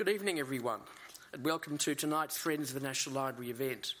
[0.00, 0.80] Good evening, everyone,
[1.34, 3.92] and welcome to tonight's Friends of the National Library event.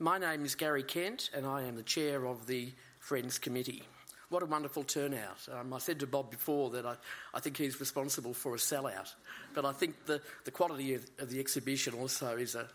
[0.00, 3.84] My name is Gary Kent, and I am the chair of the Friends Committee.
[4.30, 5.48] What a wonderful turnout.
[5.52, 6.96] Um, I said to Bob before that I,
[7.32, 9.14] I think he's responsible for a sellout,
[9.54, 12.66] but I think the, the quality of, of the exhibition also is a,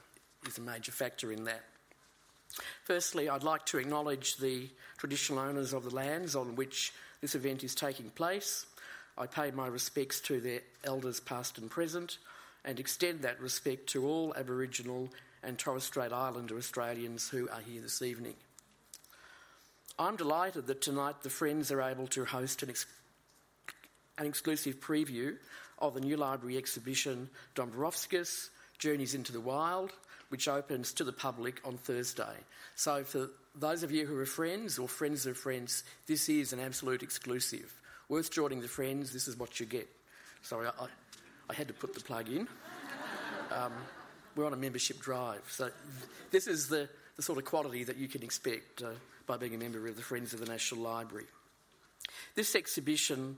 [0.47, 1.65] is a major factor in that.
[2.85, 7.65] Firstly, I'd like to acknowledge the traditional owners of the lands on which this event
[7.65, 8.65] is taking place.
[9.17, 12.19] I pay my respects to their elders, past and present,
[12.65, 15.09] and extend that respect to all Aboriginal
[15.43, 18.35] and Torres Strait Islander Australians who are here this evening.
[19.99, 22.85] I'm delighted that tonight the Friends are able to host an, ex-
[24.17, 25.35] an exclusive preview
[25.79, 28.49] of the new library exhibition Dombrovskis
[28.79, 29.91] Journeys into the Wild,
[30.29, 32.35] which opens to the public on Thursday.
[32.75, 36.59] So, for those of you who are friends or friends of friends, this is an
[36.59, 37.71] absolute exclusive.
[38.09, 39.87] Worth joining the friends, this is what you get.
[40.41, 40.87] Sorry, I,
[41.53, 42.47] I had to put the plug in.
[43.51, 43.71] Um,
[44.35, 45.43] we're on a membership drive.
[45.49, 45.69] So
[46.31, 48.87] this is the, the sort of quality that you can expect uh,
[49.27, 51.27] by being a member of the Friends of the National Library.
[52.33, 53.37] This exhibition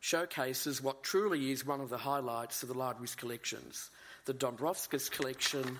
[0.00, 3.90] showcases what truly is one of the highlights of the library's collections
[4.24, 5.78] the Dombrovskis collection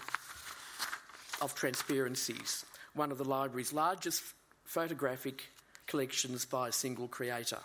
[1.41, 4.21] of transparencies, one of the library's largest
[4.65, 5.45] photographic
[5.87, 7.61] collections by a single creator.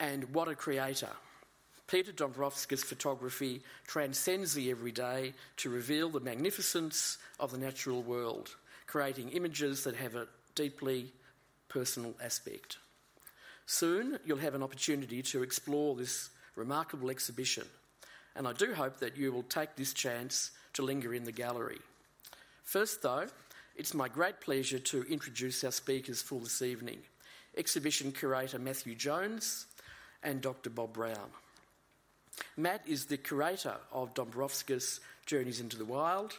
[0.00, 1.10] And what a creator!
[1.86, 9.30] Peter Dombrovskis' photography transcends the everyday to reveal the magnificence of the natural world, creating
[9.30, 11.12] images that have a deeply
[11.68, 12.78] personal aspect.
[13.66, 17.64] Soon you'll have an opportunity to explore this remarkable exhibition,
[18.34, 21.80] and I do hope that you will take this chance to linger in the gallery.
[22.62, 23.26] First, though,
[23.76, 27.00] it's my great pleasure to introduce our speakers for this evening
[27.56, 29.66] exhibition curator Matthew Jones
[30.24, 30.70] and Dr.
[30.70, 31.30] Bob Brown.
[32.56, 36.36] Matt is the curator of Dombrovskis' Journeys into the Wild.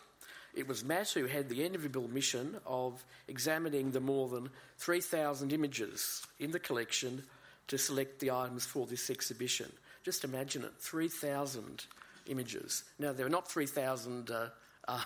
[0.53, 6.25] It was Matt who had the enviable mission of examining the more than 3,000 images
[6.39, 7.23] in the collection
[7.67, 9.71] to select the items for this exhibition.
[10.03, 11.85] Just imagine it 3,000
[12.27, 12.83] images.
[12.99, 14.47] Now, there are not 3,000 uh,
[14.87, 15.01] uh,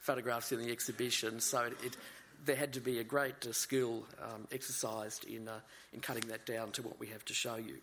[0.00, 1.96] photographs in the exhibition, so it, it,
[2.44, 5.60] there had to be a great uh, skill um, exercised in, uh,
[5.92, 7.76] in cutting that down to what we have to show you.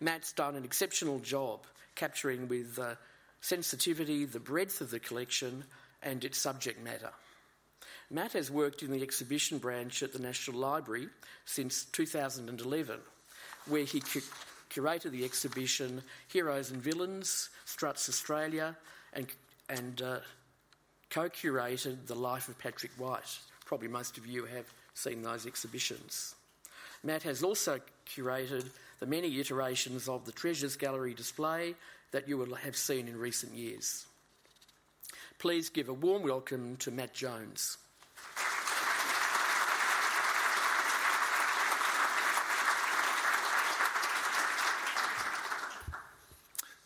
[0.00, 2.94] Matt's done an exceptional job capturing with uh,
[3.40, 5.64] sensitivity the breadth of the collection
[6.02, 7.10] and its subject matter.
[8.10, 11.08] Matt has worked in the exhibition branch at the National Library
[11.44, 13.00] since 2011,
[13.66, 14.22] where he cu-
[14.70, 18.76] curated the exhibition Heroes and Villains, Strutt's Australia,
[19.12, 19.26] and,
[19.68, 20.18] and uh,
[21.10, 23.38] co curated The Life of Patrick White.
[23.66, 26.34] Probably most of you have seen those exhibitions.
[27.02, 28.68] Matt has also curated
[29.00, 31.74] the many iterations of the Treasures Gallery display
[32.10, 34.06] that you will have seen in recent years.
[35.38, 37.78] Please give a warm welcome to Matt Jones.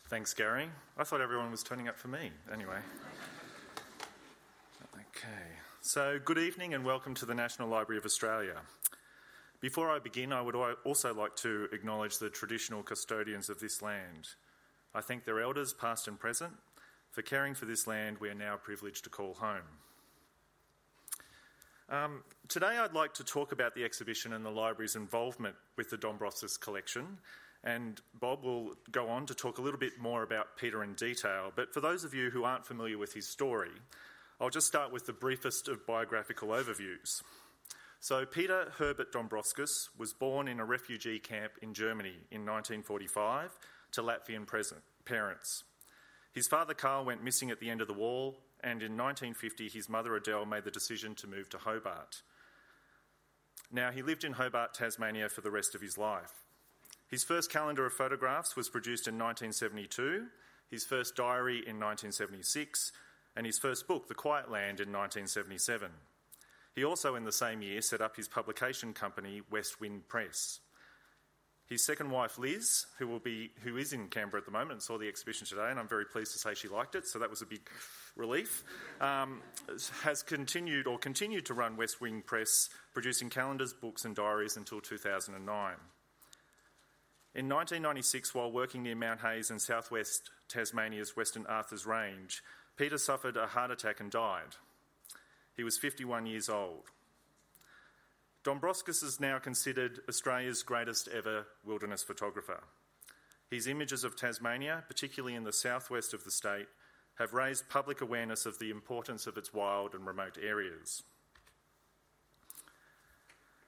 [0.08, 0.68] Thanks, Gary.
[0.98, 2.30] I thought everyone was turning up for me.
[2.52, 2.76] Anyway.
[4.94, 5.28] Okay.
[5.80, 8.60] So, good evening and welcome to the National Library of Australia.
[9.62, 14.30] Before I begin, I would also like to acknowledge the traditional custodians of this land.
[14.92, 16.52] I thank their elders, past and present,
[17.12, 19.78] for caring for this land we are now privileged to call home.
[21.88, 25.96] Um, today, I'd like to talk about the exhibition and the library's involvement with the
[25.96, 27.18] Dombrovskis collection,
[27.62, 31.52] and Bob will go on to talk a little bit more about Peter in detail.
[31.54, 33.70] But for those of you who aren't familiar with his story,
[34.40, 37.22] I'll just start with the briefest of biographical overviews.
[38.02, 43.56] So, Peter Herbert Dombrovskis was born in a refugee camp in Germany in 1945
[43.92, 44.44] to Latvian
[45.04, 45.62] parents.
[46.32, 49.88] His father Carl went missing at the end of the war, and in 1950 his
[49.88, 52.22] mother Adele made the decision to move to Hobart.
[53.70, 56.32] Now, he lived in Hobart, Tasmania for the rest of his life.
[57.06, 60.26] His first calendar of photographs was produced in 1972,
[60.68, 62.90] his first diary in 1976,
[63.36, 65.92] and his first book, The Quiet Land, in 1977.
[66.74, 70.60] He also, in the same year, set up his publication company, West Wind Press.
[71.66, 74.82] His second wife, Liz, who, will be, who is in Canberra at the moment and
[74.82, 77.30] saw the exhibition today, and I'm very pleased to say she liked it, so that
[77.30, 77.60] was a big
[78.16, 78.64] relief,
[79.00, 79.40] um,
[80.02, 84.80] has continued or continued to run West Wind Press, producing calendars, books, and diaries until
[84.80, 85.76] 2009.
[87.34, 92.42] In 1996, while working near Mount Hayes in southwest Tasmania's Western Arthurs Range,
[92.76, 94.56] Peter suffered a heart attack and died.
[95.56, 96.90] He was 51 years old.
[98.44, 102.60] Dombrovskis is now considered Australia's greatest ever wilderness photographer.
[103.50, 106.66] His images of Tasmania, particularly in the southwest of the state,
[107.18, 111.02] have raised public awareness of the importance of its wild and remote areas.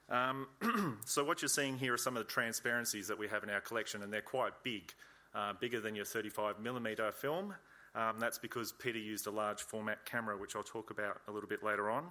[0.08, 0.48] Um,
[1.04, 3.60] so, what you're seeing here are some of the transparencies that we have in our
[3.60, 4.92] collection, and they're quite big,
[5.34, 7.54] uh, bigger than your 35mm film.
[7.94, 11.48] Um, that's because Peter used a large format camera, which I'll talk about a little
[11.48, 12.06] bit later on.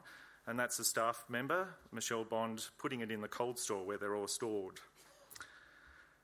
[0.48, 4.16] And that's a staff member, Michelle Bond, putting it in the cold store where they're
[4.16, 4.80] all stored.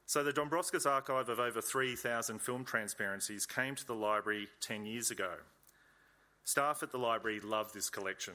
[0.06, 5.12] So, the Dombrovskis archive of over 3,000 film transparencies came to the library 10 years
[5.12, 5.34] ago.
[6.44, 8.34] Staff at the library love this collection.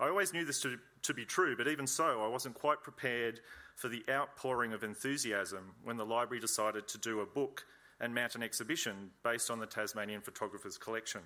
[0.00, 3.40] I always knew this to, to be true, but even so, I wasn't quite prepared
[3.76, 7.64] for the outpouring of enthusiasm when the library decided to do a book
[8.00, 11.20] and mount an exhibition based on the Tasmanian photographer's collection.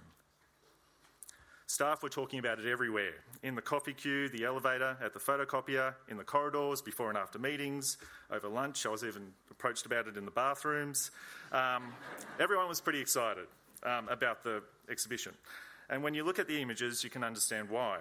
[1.66, 5.94] Staff were talking about it everywhere in the coffee queue, the elevator, at the photocopier,
[6.08, 7.96] in the corridors, before and after meetings,
[8.30, 8.84] over lunch.
[8.84, 11.10] I was even approached about it in the bathrooms.
[11.52, 11.94] Um,
[12.38, 13.46] everyone was pretty excited
[13.82, 15.32] um, about the exhibition.
[15.88, 18.00] And when you look at the images, you can understand why.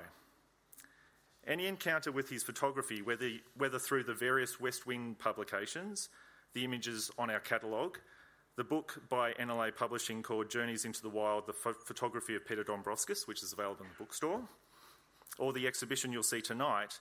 [1.48, 6.10] Any encounter with his photography, whether, whether through the various West Wind publications,
[6.54, 7.98] the images on our catalogue,
[8.56, 12.64] the book by NLA Publishing called Journeys into the Wild The Ph- Photography of Peter
[12.64, 14.42] Dombrovskis, which is available in the bookstore,
[15.40, 17.00] or the exhibition you'll see tonight,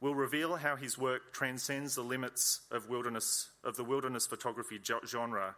[0.00, 5.54] will reveal how his work transcends the limits of, wilderness, of the wilderness photography genre,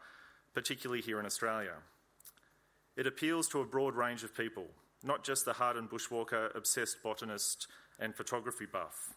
[0.55, 1.75] particularly here in Australia.
[2.97, 4.67] It appeals to a broad range of people,
[5.03, 7.67] not just the hardened bushwalker, obsessed botanist,
[7.99, 9.15] and photography buff.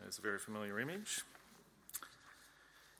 [0.00, 1.22] There's a very familiar image.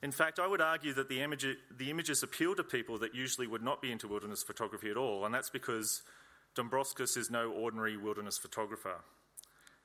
[0.03, 1.45] In fact, I would argue that the, image,
[1.77, 5.25] the images appeal to people that usually would not be into wilderness photography at all,
[5.25, 6.01] and that's because
[6.55, 9.01] Dombrovskis is no ordinary wilderness photographer.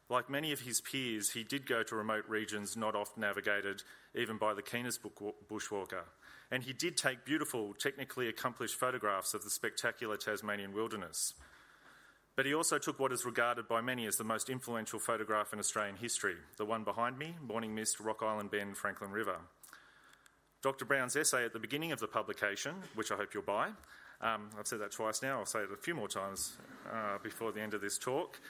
[0.08, 3.82] Like many of his peers, he did go to remote regions not often navigated
[4.14, 6.04] even by the keenest bushwalker.
[6.50, 11.34] And he did take beautiful, technically accomplished photographs of the spectacular Tasmanian wilderness.
[12.36, 15.58] But he also took what is regarded by many as the most influential photograph in
[15.58, 19.38] Australian history the one behind me, Morning Mist, Rock Island Bend, Franklin River.
[20.66, 20.84] Dr.
[20.84, 23.68] Brown's essay at the beginning of the publication, which I hope you'll buy,
[24.20, 26.56] um, I've said that twice now, I'll say it a few more times
[26.92, 28.40] uh, before the end of this talk.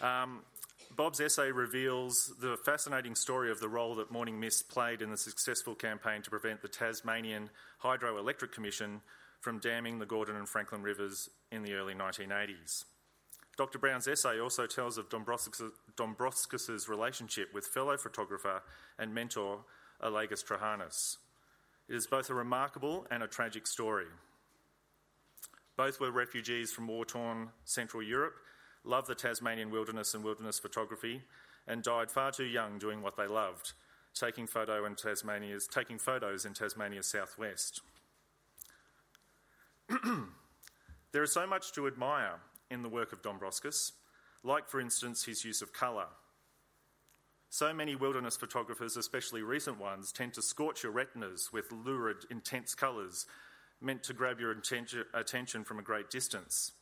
[0.00, 0.42] Um,
[0.94, 5.16] Bob's essay reveals the fascinating story of the role that Morning Mist played in the
[5.16, 7.50] successful campaign to prevent the Tasmanian
[7.82, 9.00] Hydroelectric Commission
[9.40, 12.84] from damming the Gordon and Franklin rivers in the early 1980s.
[13.56, 13.80] Dr.
[13.80, 18.62] Brown's essay also tells of Dombrovskis' relationship with fellow photographer
[18.96, 19.64] and mentor
[20.00, 21.16] Olegas Truchanas.
[21.88, 24.06] It is both a remarkable and a tragic story.
[25.76, 28.34] Both were refugees from war torn Central Europe,
[28.84, 31.22] loved the Tasmanian wilderness and wilderness photography,
[31.66, 33.72] and died far too young doing what they loved,
[34.14, 37.80] taking, photo in Tasmania's, taking photos in Tasmania's southwest.
[41.12, 42.36] there is so much to admire
[42.70, 43.92] in the work of Dombrovskis,
[44.42, 46.06] like, for instance, his use of colour
[47.54, 52.74] so many wilderness photographers, especially recent ones, tend to scorch your retinas with lurid, intense
[52.74, 53.26] colours
[53.80, 56.72] meant to grab your attention from a great distance.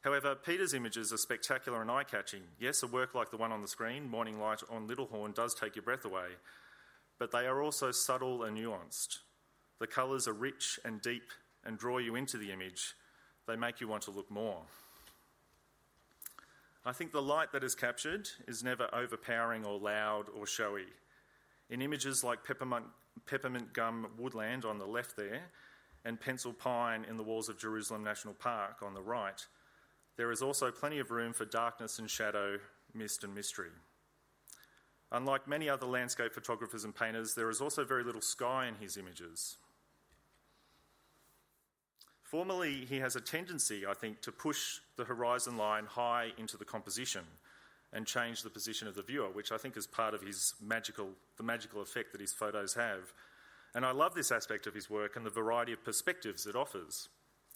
[0.00, 2.40] However, Peter's images are spectacular and eye catching.
[2.58, 5.76] Yes, a work like the one on the screen, Morning Light on Littlehorn, does take
[5.76, 6.28] your breath away,
[7.18, 9.18] but they are also subtle and nuanced.
[9.78, 11.32] The colours are rich and deep
[11.66, 12.94] and draw you into the image.
[13.46, 14.62] They make you want to look more.
[16.86, 20.86] I think the light that is captured is never overpowering or loud or showy.
[21.70, 22.84] In images like peppermint,
[23.24, 25.44] peppermint gum woodland on the left there,
[26.04, 29.46] and pencil pine in the walls of Jerusalem National Park on the right,
[30.16, 32.58] there is also plenty of room for darkness and shadow,
[32.92, 33.70] mist and mystery.
[35.10, 38.98] Unlike many other landscape photographers and painters, there is also very little sky in his
[38.98, 39.56] images.
[42.34, 46.64] Formally, he has a tendency, I think, to push the horizon line high into the
[46.64, 47.22] composition
[47.92, 51.10] and change the position of the viewer, which I think is part of his magical,
[51.36, 53.12] the magical effect that his photos have.
[53.76, 57.08] And I love this aspect of his work and the variety of perspectives it offers.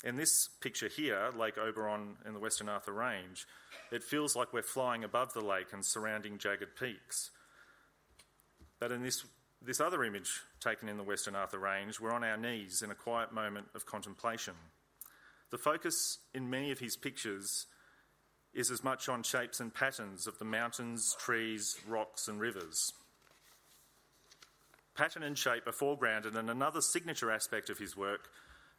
[0.05, 3.49] In this picture here, Lake Oberon in the Western Arthur Range,
[3.91, 7.33] it feels like we're flying above the lake and surrounding jagged peaks.
[8.79, 9.25] But in this
[9.61, 12.95] this other image, taken in the Western Arthur Range, we're on our knees in a
[12.95, 14.55] quiet moment of contemplation.
[15.51, 17.67] The focus in many of his pictures
[18.55, 22.93] is as much on shapes and patterns of the mountains, trees, rocks, and rivers.
[24.95, 28.29] Pattern and shape are foregrounded, and another signature aspect of his work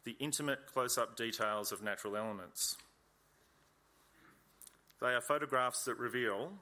[0.04, 2.76] the intimate close up details of natural elements.
[5.00, 6.52] They are photographs that reveal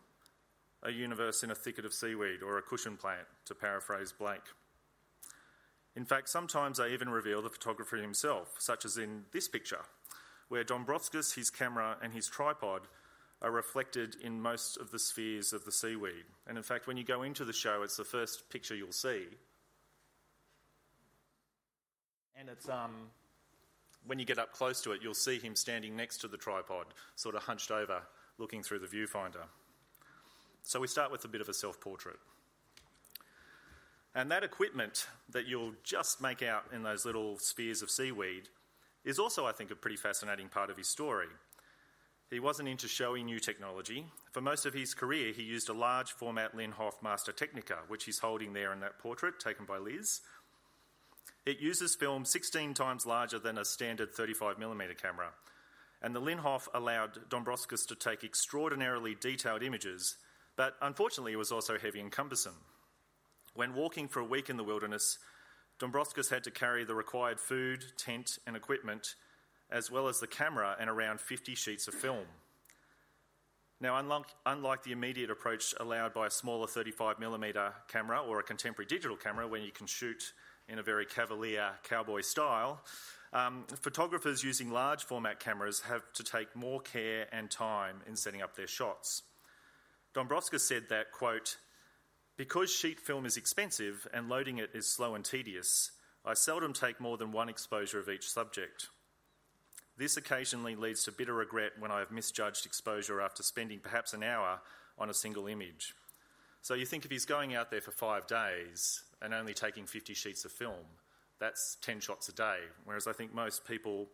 [0.83, 4.41] a universe in a thicket of seaweed or a cushion plant, to paraphrase Blake.
[5.97, 9.81] In fact, sometimes they even reveal the photographer himself, such as in this picture,
[10.49, 12.83] where Dombrovskis, his camera, and his tripod
[13.43, 16.25] are reflected in most of the spheres of the seaweed.
[16.47, 19.25] And in fact, when you go into the show, it's the first picture you'll see.
[22.37, 23.11] And it's um,
[24.07, 26.87] when you get up close to it, you'll see him standing next to the tripod,
[27.17, 28.03] sort of hunched over,
[28.39, 29.45] looking through the viewfinder.
[30.69, 32.19] So we start with a bit of a self portrait.
[34.15, 38.51] And that equipment that you'll just make out in those little spheres of seaweed
[39.03, 41.29] is also, I think, a pretty fascinating part of his story.
[42.29, 44.05] He wasn't into showy new technology.
[44.33, 48.19] For most of his career, he used a large format Linhof Master Technika, which he's
[48.19, 50.21] holding there in that portrait taken by Liz.
[51.47, 55.31] It uses film 16 times larger than a standard 35mm camera,
[56.03, 60.19] and the Linhof allowed Dombrovskis to take extraordinarily detailed images,
[60.59, 62.57] but unfortunately, it was also heavy and cumbersome.
[63.55, 65.19] When walking for a week in the wilderness,
[65.79, 69.15] Dombrovskis had to carry the required food, tent, and equipment,
[69.71, 72.27] as well as the camera and around 50 sheets of film.
[73.81, 78.89] Now, unlike, unlike the immediate approach allowed by a smaller 35mm camera or a contemporary
[78.89, 80.33] digital camera, when you can shoot
[80.69, 82.81] in a very cavalier cowboy style,
[83.33, 88.43] um, photographers using large format cameras have to take more care and time in setting
[88.43, 89.23] up their shots.
[90.19, 91.59] Dombrovskis said that, quote,
[92.37, 95.93] because sheet film is expensive and loading it is slow and tedious,
[96.25, 98.89] I seldom take more than one exposure of each subject.
[99.97, 104.25] This occasionally leads to bitter regret when I have misjudged exposure after spending perhaps an
[104.25, 104.59] hour
[104.99, 105.95] on a single image.
[106.63, 110.15] So you think if he's going out there for five days and only taking 50
[110.15, 110.85] sheets of film,
[111.39, 114.09] that's 10 shots a day, whereas I think most people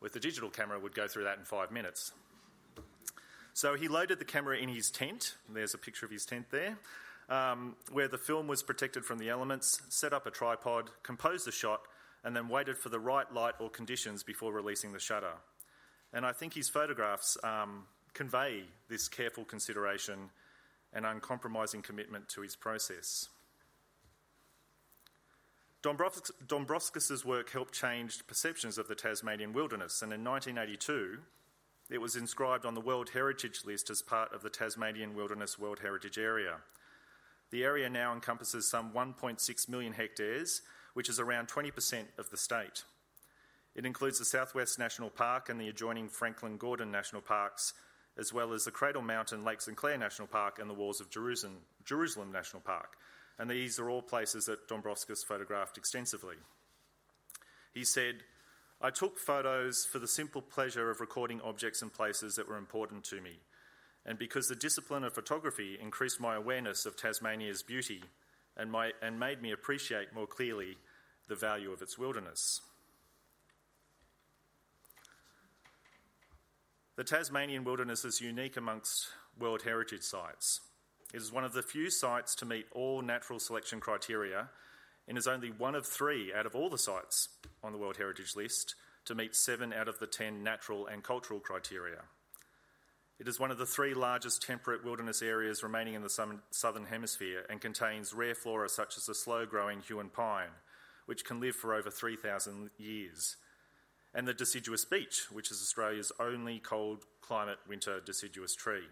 [0.00, 2.12] with a digital camera would go through that in five minutes.
[3.58, 5.34] So he loaded the camera in his tent.
[5.52, 6.78] There's a picture of his tent there
[7.28, 11.50] um, where the film was protected from the elements, set up a tripod, composed the
[11.50, 11.80] shot,
[12.22, 15.32] and then waited for the right light or conditions before releasing the shutter.
[16.12, 20.30] And I think his photographs um, convey this careful consideration
[20.92, 23.28] and uncompromising commitment to his process.
[25.82, 31.18] Dombrovskis' work helped change perceptions of the Tasmanian wilderness, and in 1982,
[31.90, 35.80] it was inscribed on the World Heritage List as part of the Tasmanian Wilderness World
[35.80, 36.56] Heritage Area.
[37.50, 40.60] The area now encompasses some 1.6 million hectares,
[40.92, 42.84] which is around 20% of the state.
[43.74, 47.72] It includes the Southwest National Park and the adjoining Franklin Gordon National Parks,
[48.18, 51.08] as well as the Cradle Mountain Lake St Clair National Park and the Walls of
[51.08, 52.96] Jerusalem, Jerusalem National Park.
[53.38, 56.34] And these are all places that Dombrovskis photographed extensively.
[57.72, 58.16] He said,
[58.80, 63.04] I took photos for the simple pleasure of recording objects and places that were important
[63.04, 63.40] to me
[64.08, 68.02] and because the discipline of photography increased my awareness of Tasmania's beauty
[68.56, 70.78] and, my, and made me appreciate more clearly
[71.28, 72.62] the value of its wilderness.
[76.96, 79.08] The Tasmanian wilderness is unique amongst
[79.38, 80.60] World Heritage sites.
[81.12, 84.48] It is one of the few sites to meet all natural selection criteria
[85.08, 87.30] and is only one of three out of all the sites
[87.64, 88.74] on the World Heritage list
[89.06, 92.02] to meet seven out of the ten natural and cultural criteria.
[93.18, 97.44] It is one of the three largest temperate wilderness areas remaining in the southern hemisphere
[97.50, 100.50] and contains rare flora such as the slow growing Huon pine,
[101.06, 103.36] which can live for over 3,000 years,
[104.14, 108.84] and the deciduous beech, which is Australia's only cold climate winter deciduous tree.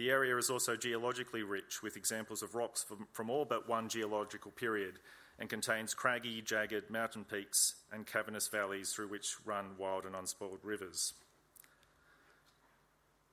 [0.00, 3.90] The area is also geologically rich with examples of rocks from, from all but one
[3.90, 4.94] geological period
[5.38, 10.60] and contains craggy, jagged mountain peaks and cavernous valleys through which run wild and unspoiled
[10.62, 11.12] rivers.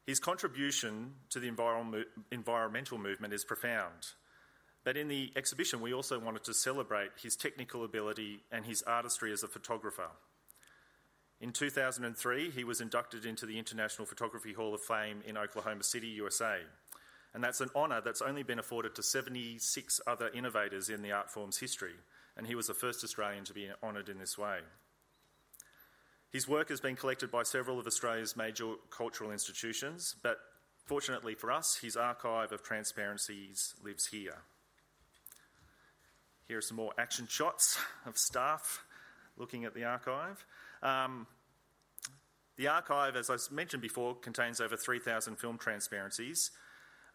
[0.05, 1.47] His contribution to the
[2.31, 4.07] environmental movement is profound.
[4.83, 9.31] But in the exhibition, we also wanted to celebrate his technical ability and his artistry
[9.31, 10.09] as a photographer.
[11.39, 16.07] In 2003, he was inducted into the International Photography Hall of Fame in Oklahoma City,
[16.07, 16.57] USA.
[17.33, 21.29] And that's an honour that's only been afforded to 76 other innovators in the art
[21.29, 21.93] form's history.
[22.35, 24.59] And he was the first Australian to be honoured in this way.
[26.31, 30.37] His work has been collected by several of Australia's major cultural institutions, but
[30.85, 34.39] fortunately for us, his archive of transparencies lives here.
[36.47, 38.83] Here are some more action shots of staff
[39.37, 40.45] looking at the archive.
[40.81, 41.27] Um,
[42.57, 46.51] the archive, as I mentioned before, contains over 3,000 film transparencies.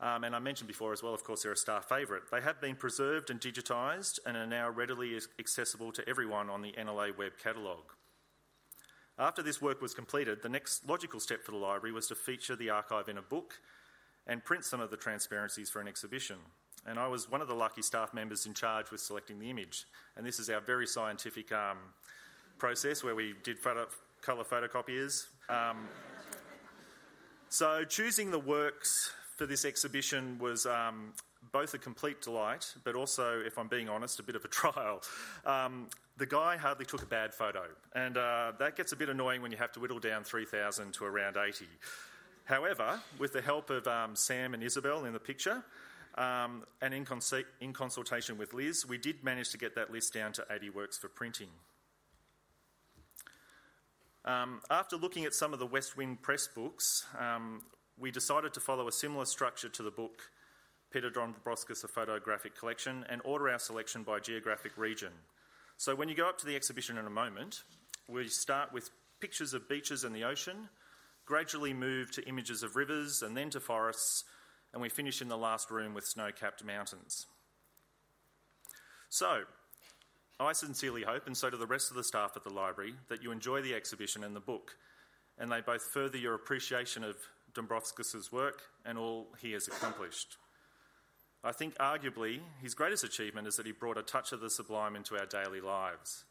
[0.01, 2.23] Um, and I mentioned before as well, of course, they're a staff favourite.
[2.31, 6.73] They have been preserved and digitised and are now readily accessible to everyone on the
[6.73, 7.93] NLA web catalogue.
[9.19, 12.57] After this work was completed, the next logical step for the library was to feature
[12.57, 13.61] the archive in a book
[14.27, 16.37] and print some of the transparencies for an exhibition.
[16.87, 19.85] and I was one of the lucky staff members in charge with selecting the image.
[20.17, 21.79] And this is our very scientific um,
[22.59, 23.87] process where we did photo,
[24.21, 25.27] colour photocopiers.
[25.49, 25.89] Um,
[27.49, 31.13] so choosing the works for this exhibition was um,
[31.53, 35.03] both a complete delight, but also, if I'm being honest, a bit of a trial.
[35.45, 39.43] Um, the guy hardly took a bad photo, and uh, that gets a bit annoying
[39.43, 41.67] when you have to whittle down 3,000 to around 80.
[42.45, 45.65] However, with the help of um, Sam and Isabel in the picture,
[46.17, 47.07] um, and in,
[47.61, 50.99] in consultation with Liz, we did manage to get that list down to 80 works
[50.99, 51.49] for printing.
[54.25, 57.63] Um, after looking at some of the West Wind Press books, um,
[57.99, 60.23] we decided to follow a similar structure to the book
[60.93, 65.13] Peter Dombrovskis, A Photographic Collection, and order our selection by geographic region.
[65.79, 67.63] So when you go up to the exhibition in a moment,
[68.09, 70.69] we start with pictures of beaches and the ocean,
[71.25, 74.25] gradually move to images of rivers and then to forests,
[74.73, 77.27] and we finish in the last room with snow capped mountains.
[79.09, 79.43] So,
[80.43, 83.23] I sincerely hope, and so do the rest of the staff at the library, that
[83.23, 84.77] you enjoy the exhibition and the book,
[85.39, 87.17] and they both further your appreciation of
[87.55, 90.37] Dombrovskis' work and all he has accomplished.
[91.45, 94.95] I think arguably his greatest achievement is that he brought a touch of the sublime
[94.95, 96.25] into our daily lives.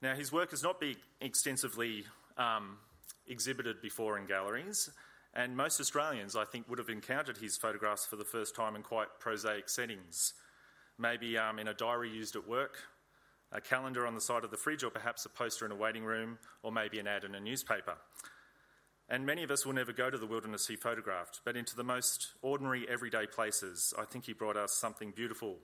[0.00, 2.04] Now, his work has not been extensively
[2.36, 2.78] um,
[3.26, 4.90] exhibited before in galleries,
[5.34, 8.82] and most Australians, I think, would have encountered his photographs for the first time in
[8.82, 10.34] quite prosaic settings.
[10.98, 12.76] Maybe um, in a diary used at work,
[13.52, 16.04] a calendar on the side of the fridge, or perhaps a poster in a waiting
[16.04, 17.94] room, or maybe an ad in a newspaper.
[19.08, 21.84] And many of us will never go to the wilderness he photographed, but into the
[21.84, 25.56] most ordinary, everyday places, I think he brought us something beautiful,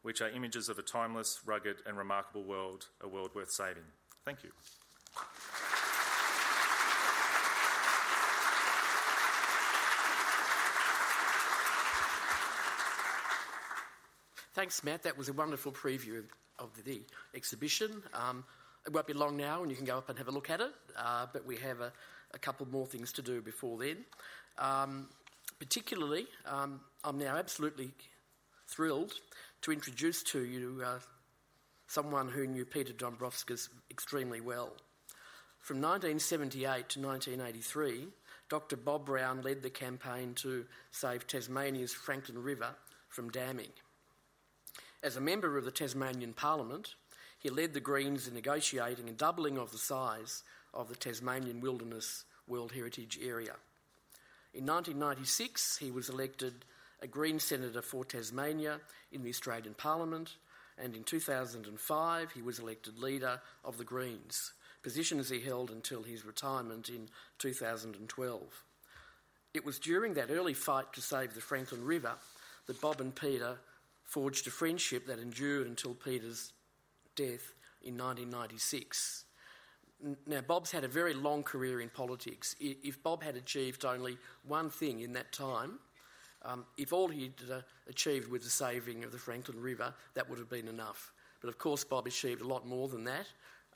[0.00, 3.84] which are images of a timeless, rugged, and remarkable world, a world worth saving.
[4.24, 4.50] Thank you.
[14.54, 15.04] Thanks, Matt.
[15.04, 16.24] That was a wonderful preview
[16.58, 17.00] of the
[17.34, 18.02] exhibition.
[18.12, 18.44] Um,
[18.86, 20.60] it won't be long now, and you can go up and have a look at
[20.60, 20.72] it.
[20.94, 21.90] Uh, but we have a,
[22.34, 24.04] a couple more things to do before then.
[24.58, 25.08] Um,
[25.58, 27.92] particularly, um, I'm now absolutely
[28.66, 29.14] thrilled
[29.62, 30.98] to introduce to you uh,
[31.86, 34.72] someone who knew Peter Dombrovskis extremely well.
[35.60, 38.06] From 1978 to 1983,
[38.50, 38.76] Dr.
[38.76, 42.74] Bob Brown led the campaign to save Tasmania's Franklin River
[43.08, 43.70] from damming.
[45.02, 46.94] As a member of the Tasmanian Parliament,
[47.36, 52.24] he led the Greens in negotiating a doubling of the size of the Tasmanian Wilderness
[52.46, 53.54] World Heritage Area.
[54.54, 56.64] In 1996, he was elected
[57.00, 58.78] a Green Senator for Tasmania
[59.10, 60.36] in the Australian Parliament,
[60.78, 64.52] and in 2005, he was elected leader of the Greens,
[64.84, 68.64] positions he held until his retirement in 2012.
[69.52, 72.12] It was during that early fight to save the Franklin River
[72.66, 73.56] that Bob and Peter
[74.12, 76.52] forged a friendship that endured until Peter's
[77.16, 79.24] death in 1996.
[80.26, 82.54] Now, Bob's had a very long career in politics.
[82.60, 85.78] If Bob had achieved only one thing in that time,
[86.42, 90.38] um, if all he'd uh, achieved was the saving of the Franklin River, that would
[90.38, 91.12] have been enough.
[91.40, 93.26] But of course, Bob achieved a lot more than that,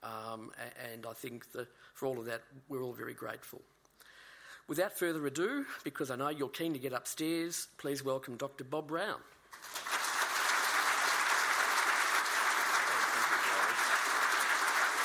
[0.03, 0.51] um,
[0.93, 3.63] and I think that for all of that, we're all very grateful.
[4.69, 8.65] Without further ado, because I know you're keen to get upstairs, please welcome Dr.
[8.65, 9.21] Bob Brown.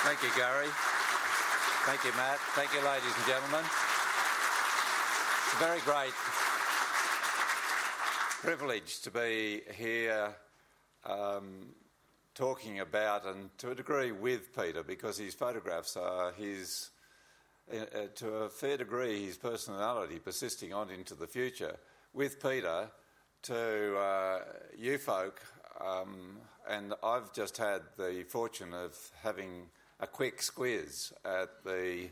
[0.03, 0.65] Thank you, Gary.
[1.85, 2.39] Thank you, Matt.
[2.55, 3.63] Thank you, ladies and gentlemen.
[5.45, 6.13] It's a very great
[8.41, 10.35] privilege to be here
[11.05, 11.75] um,
[12.33, 16.89] talking about and to a degree with Peter because his photographs are his,
[17.71, 21.75] uh, uh, to a fair degree, his personality persisting on into the future.
[22.11, 22.89] With Peter,
[23.43, 24.39] to uh,
[24.75, 25.39] you folk,
[25.79, 26.37] um,
[26.67, 29.67] and I've just had the fortune of having
[30.01, 32.09] a quick squiz at the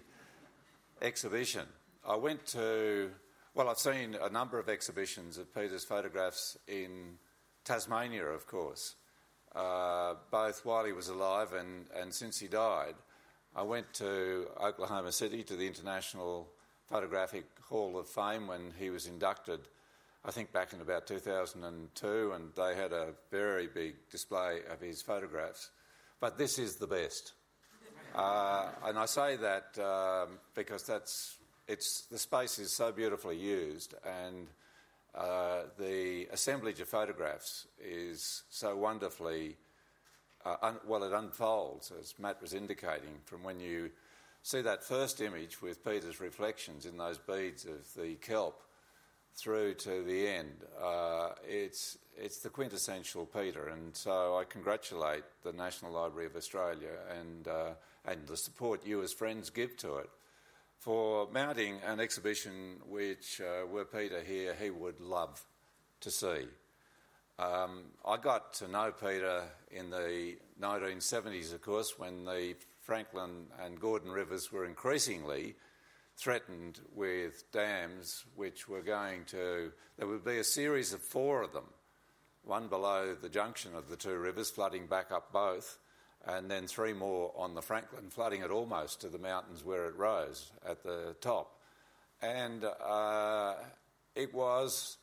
[1.02, 1.66] exhibition.
[2.08, 3.10] I went to,
[3.56, 7.18] well, I've seen a number of exhibitions of Peter's photographs in
[7.66, 8.96] Tasmania, of course,
[9.56, 12.94] uh, both while he was alive and, and since he died.
[13.56, 16.48] I went to Oklahoma City to the International
[16.88, 19.62] Photographic Hall of Fame when he was inducted,
[20.24, 25.02] I think back in about 2002, and they had a very big display of his
[25.02, 25.72] photographs.
[26.20, 27.34] But this is the best.
[28.16, 33.94] Uh, and I say that um, because that's it's the space is so beautifully used,
[34.04, 34.48] and
[35.16, 39.58] uh, the assemblage of photographs is so wonderfully
[40.46, 41.04] uh, un- well.
[41.04, 43.92] It unfolds, as Matt was indicating, from when you
[44.42, 48.64] see that first image with Peter's reflections in those beads of the kelp
[49.36, 50.66] through to the end.
[50.82, 56.98] Uh, it's it's the quintessential Peter, and so I congratulate the National Library of Australia
[57.20, 57.70] and uh,
[58.06, 60.10] and the support you as friends give to it
[60.80, 65.44] for mounting an exhibition which, uh, were Peter here, he would love
[66.00, 66.48] to see.
[67.38, 73.80] Um, I got to know Peter in the 1970s, of course, when the Franklin and
[73.80, 75.56] Gordon rivers were increasingly
[76.18, 81.54] threatened with dams which were going to, there would be a series of four of
[81.54, 81.68] them,
[82.44, 85.78] one below the junction of the two rivers, flooding back up both,
[86.26, 89.96] and then three more on the Franklin, flooding it almost to the mountains where it
[89.98, 91.56] rose at the top.
[92.22, 93.56] And uh,
[94.16, 94.98] it was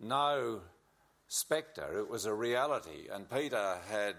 [0.00, 0.60] no
[1.26, 3.08] spectre, it was a reality.
[3.12, 4.16] And Peter had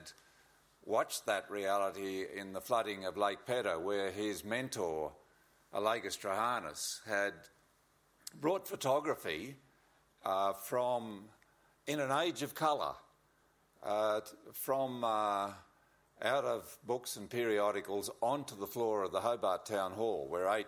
[0.83, 5.13] watched that reality in the flooding of Lake Pedder, where his mentor,
[5.73, 7.33] Olegas Truchanas, had
[8.39, 9.55] brought photography
[10.25, 11.25] uh, from,
[11.87, 12.93] in an age of colour,
[13.83, 14.19] uh,
[14.51, 15.51] from uh,
[16.21, 20.67] out of books and periodicals onto the floor of the Hobart Town Hall, where eight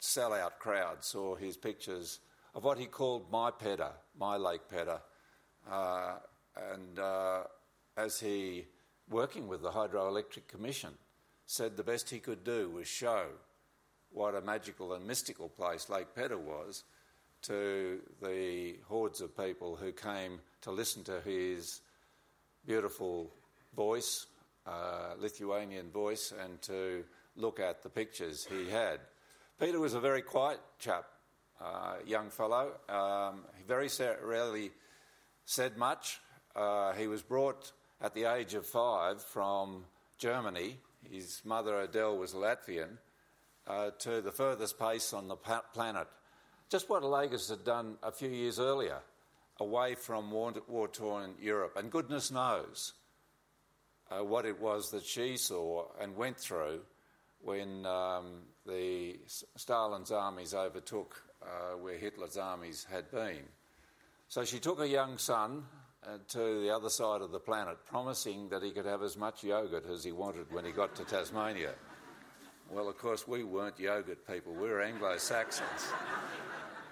[0.00, 2.20] sellout crowds saw his pictures
[2.54, 5.00] of what he called my Pedder, my Lake Pedder.
[5.70, 6.14] Uh,
[6.72, 7.42] and uh,
[7.96, 8.66] as he,
[9.10, 10.90] working with the Hydroelectric Commission,
[11.46, 13.26] said the best he could do was show
[14.10, 16.84] what a magical and mystical place Lake Pedder was
[17.42, 21.80] to the hordes of people who came to listen to his
[22.64, 23.30] beautiful
[23.76, 24.26] voice,
[24.66, 27.04] uh, Lithuanian voice, and to
[27.36, 29.00] look at the pictures he had.
[29.58, 31.04] Peter was a very quiet chap,
[31.60, 32.72] uh, young fellow.
[32.88, 33.88] Um, he very
[34.22, 34.70] rarely
[35.44, 36.20] said much.
[36.54, 39.84] Uh, he was brought at the age of five from
[40.18, 40.78] Germany.
[41.10, 42.98] His mother Adele was Latvian.
[43.66, 46.06] Uh, to the furthest place on the planet.
[46.68, 48.98] Just what Olegas had done a few years earlier,
[49.58, 51.72] away from war torn Europe.
[51.76, 52.92] And goodness knows
[54.14, 56.80] uh, what it was that she saw and went through
[57.40, 59.16] when um, the
[59.56, 63.42] Stalin's armies overtook uh, where Hitler's armies had been.
[64.28, 65.64] So she took a young son
[66.06, 69.44] uh, to the other side of the planet, promising that he could have as much
[69.44, 71.74] yogurt as he wanted when he got to Tasmania.
[72.70, 75.68] Well, of course, we weren't yogurt people, we were Anglo Saxons.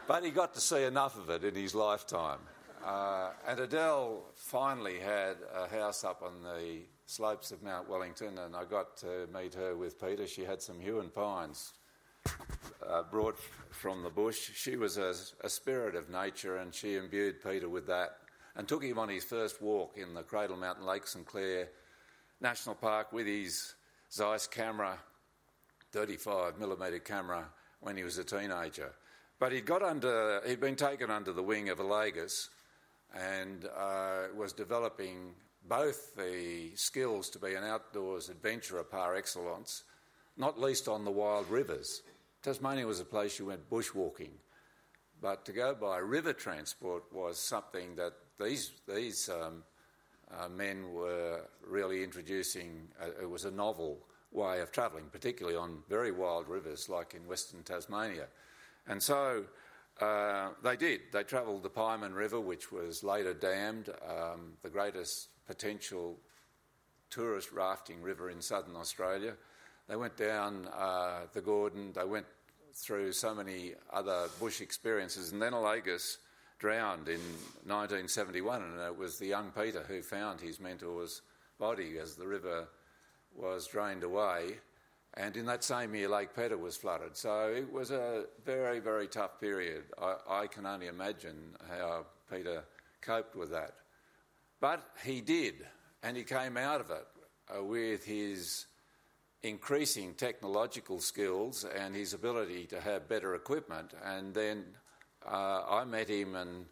[0.07, 2.41] but he got to see enough of it in his lifetime.
[2.85, 8.55] Uh, and Adele finally had a house up on the slopes of Mount Wellington, and
[8.57, 10.27] I got to meet her with Peter.
[10.27, 11.73] She had some Huon pines
[12.89, 13.39] uh, brought
[13.71, 14.51] from the bush.
[14.55, 18.19] She was a, a, spirit of nature, and she imbued Peter with that
[18.57, 21.69] and took him on his first walk in the Cradle Mountain Lake St Clair
[22.41, 23.75] National Park with his
[24.11, 24.99] Zeiss camera
[25.93, 27.47] 35 millimetre camera
[27.81, 28.93] when he was a teenager.
[29.39, 32.49] But he'd got under, he'd been taken under the wing of Olegas
[33.15, 35.35] and uh, was developing
[35.69, 39.85] both the skills to be an outdoors adventurer par excellence,
[40.37, 42.03] not least on the wild rivers.
[42.43, 44.33] Tasmania was a place you went bushwalking,
[45.21, 49.63] but to go by river transport was something that these, these um,
[50.37, 52.89] uh, men were really introducing.
[53.01, 53.99] Uh, it was a novel
[54.33, 58.27] way of travelling, particularly on very wild rivers like in Western Tasmania.
[58.89, 59.45] And so
[60.01, 61.01] uh, they did.
[61.13, 66.19] They travelled the Pieman River, which was later dammed, um, the greatest potential
[67.11, 69.35] tourist rafting river in southern Australia.
[69.89, 72.27] They went down uh, the Gordon, they went
[72.75, 76.19] through so many other bush experiences, and then Olegas
[76.59, 77.21] drowned in
[77.67, 81.23] 1971, and it was the young Peter who found his mentor's
[81.59, 82.69] body as the river
[83.37, 84.59] was drained away,
[85.15, 87.17] and in that same year, Lake Pedder was flooded.
[87.17, 89.85] So it was a very, very tough period.
[90.01, 92.65] I, I can only imagine how Peter
[93.03, 93.75] coped with that.
[94.63, 95.55] But he did,
[96.05, 97.07] and he came out of it
[97.53, 98.67] uh, with his
[99.43, 103.93] increasing technological skills and his ability to have better equipment.
[104.05, 104.67] And then
[105.29, 106.67] uh, I met him and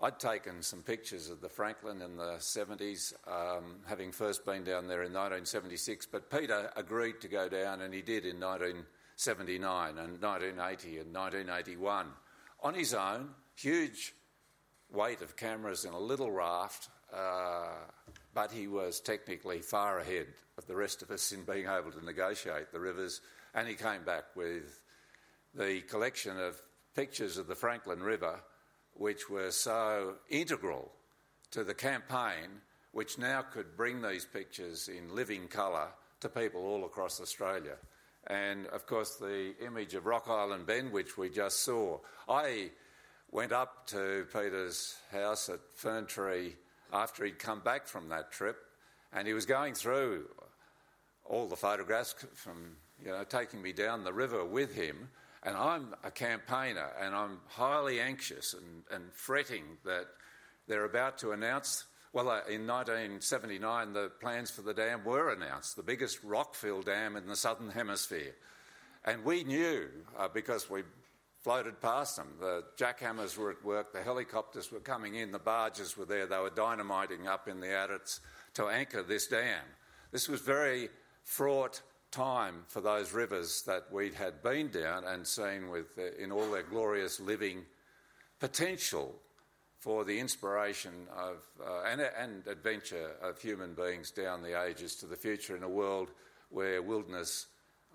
[0.00, 4.86] I'd taken some pictures of the Franklin in the 70s, um, having first been down
[4.86, 10.22] there in 1976, but Peter agreed to go down, and he did in 1979 and
[10.22, 12.06] 1980 and 1981
[12.62, 14.14] on his own, huge
[14.92, 17.68] weight of cameras in a little raft, uh,
[18.34, 20.26] but he was technically far ahead
[20.58, 23.20] of the rest of us in being able to negotiate the rivers,
[23.54, 24.80] and he came back with
[25.54, 26.56] the collection of
[26.94, 28.40] pictures of the Franklin River
[28.94, 30.92] which were so integral
[31.50, 32.60] to the campaign,
[32.92, 35.88] which now could bring these pictures in living colour
[36.20, 37.76] to people all across Australia.
[38.26, 41.98] And of course, the image of Rock Island Bend, which we just saw.
[42.28, 42.70] I
[43.30, 46.52] went up to Peter's house at Ferntree
[46.92, 48.56] after he'd come back from that trip,
[49.12, 50.26] and he was going through
[51.24, 55.08] all the photographs from, you know, taking me down the river with him.
[55.42, 60.06] And I'm a campaigner, and I'm highly anxious and, and fretting that
[60.68, 61.84] they're about to announce.
[62.12, 67.16] Well, uh, in 1979, the plans for the dam were announced, the biggest rock-filled dam
[67.16, 68.34] in the southern hemisphere.
[69.04, 70.82] And we knew, uh, because we
[71.40, 72.34] floated past them.
[72.38, 76.38] The jackhammers were at work, the helicopters were coming in, the barges were there, they
[76.38, 78.20] were dynamiting up in the adits
[78.54, 79.64] to anchor this dam.
[80.12, 80.90] This was very
[81.24, 86.50] fraught time for those rivers that we had been down and seen with, in all
[86.50, 87.64] their glorious living
[88.40, 89.14] potential
[89.78, 95.06] for the inspiration of uh, and, and adventure of human beings down the ages to
[95.06, 96.10] the future in a world
[96.50, 97.46] where wilderness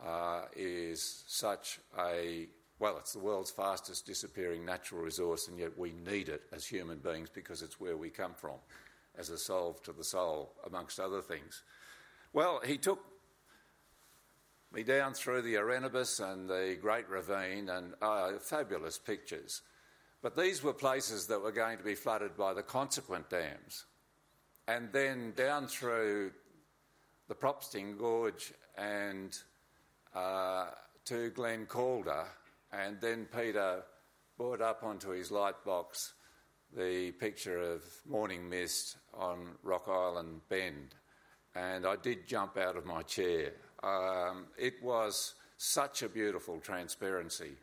[0.04, 2.48] uh, is such a
[2.80, 6.98] well, it's the world's fastest disappearing natural resource, and yet we need it as human
[6.98, 8.58] beings because it's where we come from,
[9.18, 11.64] as a solve to the soul, amongst other things.
[12.34, 13.00] Well, he took
[14.74, 19.62] me down through the Irenabyss and the Great Ravine, and uh, fabulous pictures.
[20.22, 23.86] But these were places that were going to be flooded by the consequent dams.
[24.68, 26.32] And then down through
[27.30, 29.38] the Propsting Gorge and
[30.14, 30.66] uh,
[31.06, 32.26] to Glen Calder,
[32.72, 33.84] and then Peter
[34.38, 36.14] brought up onto his light box
[36.76, 40.96] the picture of morning mist on Rock Island Bend,
[41.56, 43.54] and I did jump out of my chair.
[43.82, 47.54] Um, it was such a beautiful transparency,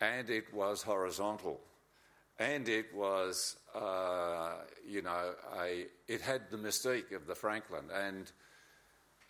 [0.00, 1.60] and it was horizontal,
[2.38, 4.52] and it was, uh,
[4.86, 8.30] you know, a, it had the mystique of the Franklin, and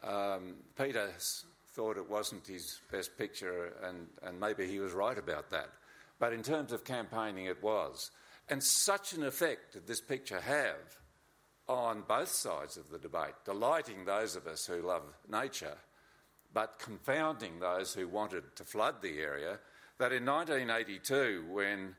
[0.02, 1.08] um, Peter
[1.74, 5.70] thought it wasn't his best picture, and, and maybe he was right about that.
[6.18, 8.10] But in terms of campaigning, it was.
[8.48, 10.98] And such an effect did this picture have
[11.66, 15.76] on both sides of the debate, delighting those of us who love nature,
[16.52, 19.58] but confounding those who wanted to flood the area,
[19.98, 21.96] that in 1982, when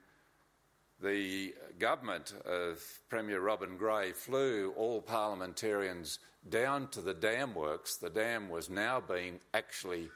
[1.06, 7.98] the government of Premier Robin Gray flew all parliamentarians down to the dam works.
[7.98, 10.10] The dam was now being actually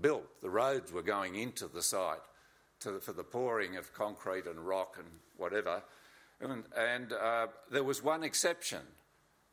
[0.00, 0.40] built.
[0.42, 2.20] The roads were going into the site
[2.78, 5.82] for the pouring of concrete and rock and whatever.
[6.40, 8.82] And, and uh, there was one exception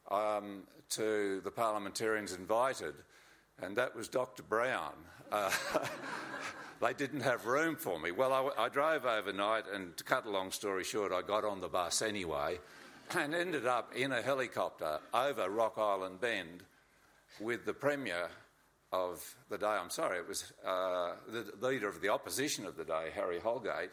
[0.10, 2.96] um, to the parliamentarians invited,
[3.62, 4.44] and that was Dr.
[4.44, 4.94] Brown.
[5.32, 5.52] Uh,
[6.82, 8.12] they didn't have room for me.
[8.12, 11.62] Well, I, I drove overnight, and to cut a long story short, I got on
[11.62, 12.60] the bus anyway
[13.16, 16.64] and ended up in a helicopter over Rock Island Bend
[17.40, 18.30] with the Premier
[18.92, 19.66] of the day.
[19.66, 23.92] I'm sorry, it was uh, the leader of the opposition of the day, Harry Holgate,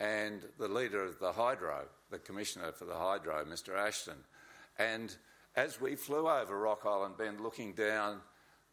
[0.00, 3.76] and the leader of the Hydro, the Commissioner for the Hydro, Mr.
[3.76, 4.18] Ashton.
[4.78, 5.14] And
[5.56, 8.20] as we flew over Rock Island Bend looking down,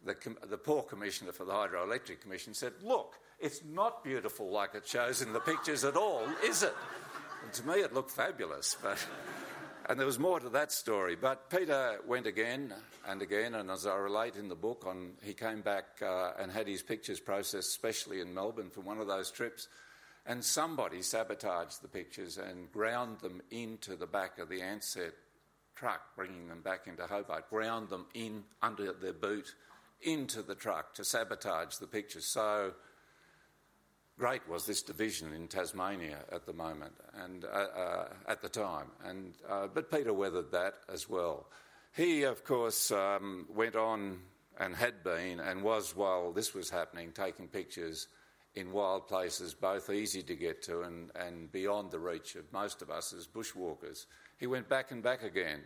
[0.06, 0.16] the,
[0.48, 5.22] the poor Commissioner for the Hydroelectric Commission said, Look, it's not beautiful like it shows
[5.22, 6.76] in the pictures at all, is it?
[7.44, 8.98] And to me, it looked fabulous, but.
[9.90, 11.16] And there was more to that story.
[11.16, 12.72] But Peter went again
[13.08, 16.52] and again, and as I relate in the book, on he came back uh, and
[16.52, 19.68] had his pictures processed, especially in Melbourne, for one of those trips.
[20.28, 25.14] And somebody sabotaged the pictures and ground them into the back of the Ansett
[25.76, 29.56] truck, bringing them back into Hobart, ground them in under their boot
[30.02, 32.26] into the truck to sabotage the pictures.
[32.26, 32.74] So
[34.18, 38.88] great was this division in Tasmania at the moment and uh, uh, at the time.
[39.04, 41.48] And, uh, but Peter weathered that as well.
[41.96, 44.20] He, of course, um, went on
[44.60, 48.08] and had been and was, while this was happening, taking pictures
[48.56, 52.82] in wild places, both easy to get to and, and beyond the reach of most
[52.82, 54.06] of us as bushwalkers.
[54.38, 55.62] He went back and back again,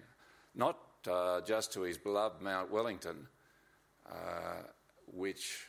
[0.54, 0.78] not
[1.10, 3.28] uh, just to his beloved Mount Wellington,
[5.08, 5.67] which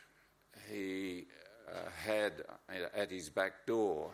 [0.69, 1.25] he
[1.67, 2.43] uh, had
[2.95, 4.11] at his back door,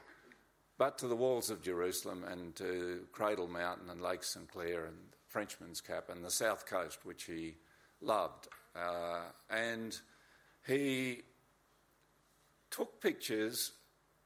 [0.78, 4.98] but to the walls of Jerusalem and to Cradle Mountain and Lake St Clair and
[5.28, 7.56] Frenchman's Cap and the south coast, which he
[8.02, 8.48] loved.
[8.76, 9.98] Uh, and
[10.66, 11.22] he
[12.70, 13.74] took pictures.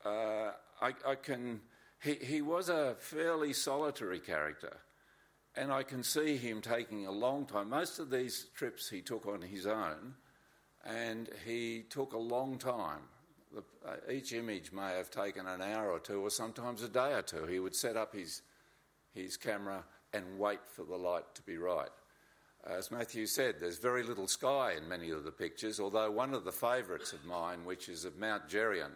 [0.04, 1.62] Uh, I, I, can.
[2.02, 4.78] He, he was a fairly solitary character,
[5.58, 7.70] and I can see him taking a long time.
[7.70, 10.15] Most of these trips he took on his own,
[10.86, 13.02] and he took a long time
[13.58, 17.22] uh, each image may have taken an hour or two, or sometimes a day or
[17.22, 17.46] two.
[17.46, 18.41] He would set up his,
[19.13, 21.89] his camera and wait for the light to be right.
[22.65, 26.46] As Matthew said, there's very little sky in many of the pictures, although one of
[26.46, 28.91] the favourites of mine, which is of Mount Geryon,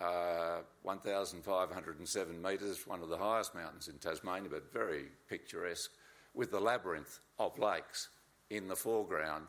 [0.00, 5.90] uh, 1,507 metres, one of the highest mountains in Tasmania, but very picturesque,
[6.34, 8.08] with the labyrinth of lakes
[8.50, 9.46] in the foreground.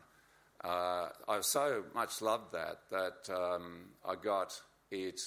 [0.64, 5.20] Uh, I so much loved that that um, I got it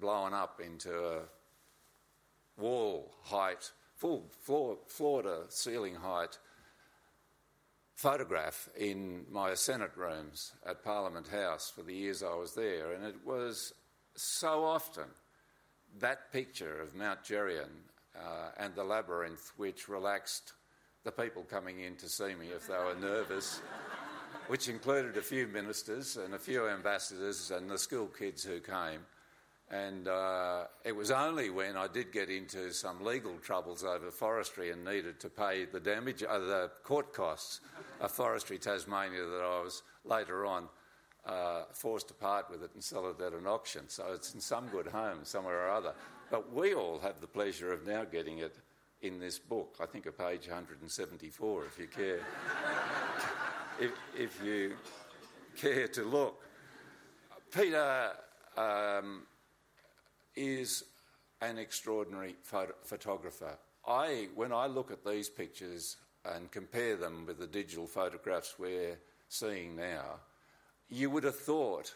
[0.00, 1.20] blown up into a
[2.56, 6.38] wall height, full floor, floor to ceiling height
[7.98, 13.04] photograph in my Senate rooms at Parliament House for the years I was there, and
[13.04, 13.74] it was
[14.18, 15.04] so often
[16.00, 17.68] that picture of Mount Geryon
[18.16, 20.52] uh, and the labyrinth which relaxed
[21.04, 23.60] the people coming in to see me if they were nervous,
[24.48, 29.00] which included a few ministers and a few ambassadors and the school kids who came.
[29.70, 34.70] And uh, it was only when I did get into some legal troubles over forestry
[34.70, 37.60] and needed to pay the damage, uh, the court costs
[38.00, 40.68] of Forestry Tasmania that I was later on
[41.28, 43.82] uh, forced to part with it and sell it at an auction.
[43.88, 45.94] So it's in some good home somewhere or other.
[46.30, 48.56] But we all have the pleasure of now getting it
[49.02, 49.76] in this book.
[49.80, 52.20] I think a page 174, if you care,
[53.80, 54.74] if, if you
[55.56, 56.42] care to look.
[57.52, 58.10] Peter.
[58.56, 59.22] Um,
[60.38, 60.84] is
[61.40, 63.58] an extraordinary photo- photographer.
[63.86, 68.98] I, when I look at these pictures and compare them with the digital photographs we're
[69.28, 70.20] seeing now,
[70.88, 71.94] you would have thought,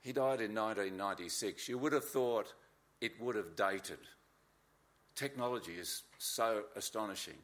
[0.00, 2.52] he died in 1996, you would have thought
[3.00, 3.98] it would have dated.
[5.14, 7.38] Technology is so astonishing.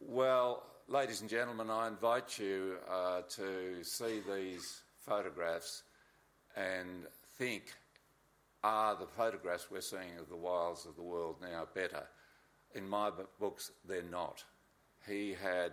[0.00, 5.82] Well, ladies and gentlemen, I invite you uh, to see these photographs
[6.56, 7.06] and
[7.38, 7.72] think
[8.64, 12.02] are the photographs we're seeing of the wilds of the world now better?
[12.74, 14.44] In my books, they're not.
[15.06, 15.72] He had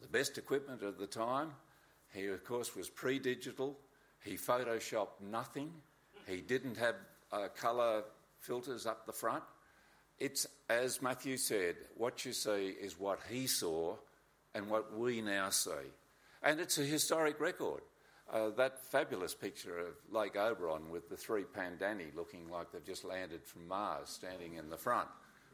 [0.00, 1.52] the best equipment of the time.
[2.12, 3.78] He, of course, was pre digital.
[4.24, 5.72] He photoshopped nothing.
[6.26, 6.96] He didn't have
[7.32, 8.04] uh, colour
[8.38, 9.44] filters up the front.
[10.18, 13.96] It's, as Matthew said, what you see is what he saw
[14.54, 15.70] and what we now see.
[16.42, 17.80] And it's a historic record.
[18.30, 23.04] Uh, that fabulous picture of Lake Oberon with the three pandani looking like they've just
[23.04, 25.08] landed from Mars standing in the front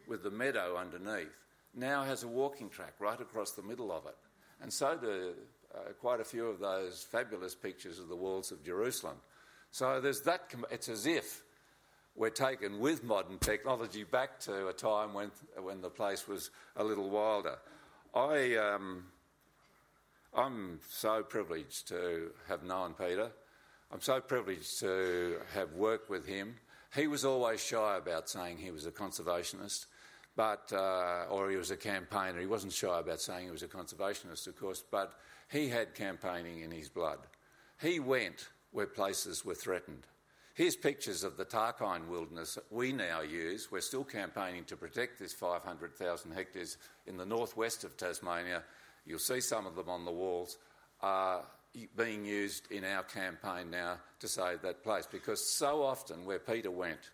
[0.07, 1.33] with the meadow underneath
[1.77, 4.17] now has a walking track right across the middle of it.
[4.63, 5.35] And so do
[5.77, 9.17] uh, quite a few of those fabulous pictures of the walls of Jerusalem.
[9.71, 11.43] So there's that, it's as if
[12.15, 15.31] we're taken with modern technology back to a time when,
[15.63, 17.59] when the place was a little wilder.
[18.15, 19.05] I, um,
[20.35, 23.31] I'm so privileged to have known Peter.
[23.93, 26.55] I'm so privileged to have worked with him.
[26.95, 29.87] He was always shy about saying he was a conservationist,
[30.37, 32.41] but uh, or he was a campaigner.
[32.41, 35.15] He wasn't shy about saying he was a conservationist, of course, but
[35.51, 37.19] he had campaigning in his blood.
[37.81, 40.07] He went where places were threatened.
[40.55, 43.71] Here's pictures of the Tarkine wilderness that we now use.
[43.71, 48.63] We're still campaigning to protect this 500,000 hectares in the northwest of Tasmania
[49.07, 50.59] You'll see some of them on the walls
[51.01, 51.45] are
[51.97, 56.71] being used in our campaign now to save that place because so often where Peter
[56.71, 57.11] went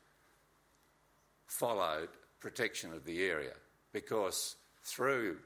[1.46, 2.08] followed
[2.42, 3.54] protection of the area
[3.92, 5.38] because through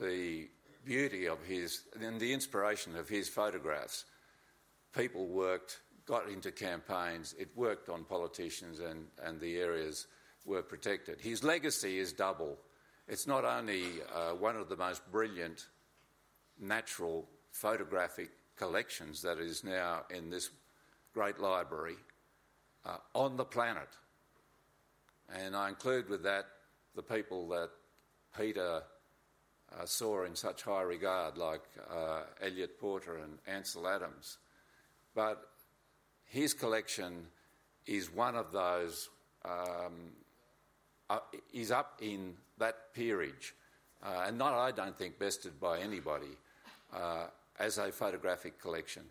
[0.00, 0.48] the
[0.84, 4.06] beauty of his and the inspiration of his photographs,
[4.96, 10.06] people worked, got into campaigns, it worked on politicians, and, and the areas
[10.44, 11.20] were protected.
[11.20, 12.56] His legacy is double.
[13.08, 15.66] It's not only uh, one of the most brilliant
[16.58, 20.50] natural photographic collections that is now in this
[21.12, 21.96] great library
[22.84, 23.88] uh, on the planet.
[25.34, 26.46] And I include with that
[26.94, 27.70] the people that
[28.36, 28.82] Peter
[29.72, 34.38] uh, saw in such high regard, like uh, Eliot Porter and Ansel Adams.
[35.14, 35.42] But
[36.24, 37.26] his collection
[37.86, 39.08] is one of those,
[39.44, 40.12] um,
[41.08, 41.18] uh,
[41.52, 43.54] is up in that peerage,
[44.04, 46.36] uh, and not, I don't think, bested by anybody
[46.92, 47.26] uh,
[47.58, 49.02] as a photographic collection.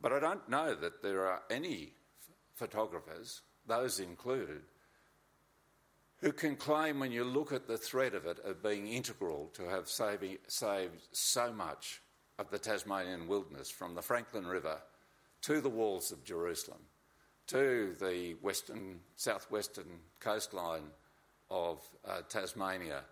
[0.00, 1.92] But I don't know that there are any
[2.54, 4.62] photographers, those included,
[6.20, 9.68] who can claim, when you look at the threat of it, of being integral to
[9.68, 12.00] have saving, saved so much
[12.38, 14.78] of the Tasmanian wilderness from the Franklin River
[15.42, 16.80] to the walls of Jerusalem,
[17.48, 20.90] to the western, southwestern coastline
[21.50, 23.02] of uh, Tasmania.